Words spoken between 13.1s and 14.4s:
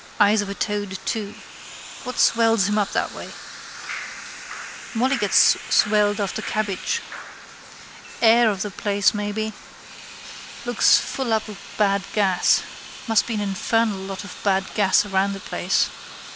be an infernal lot of